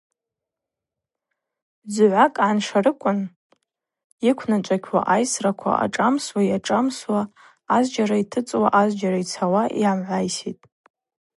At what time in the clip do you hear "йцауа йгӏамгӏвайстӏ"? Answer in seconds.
9.23-10.63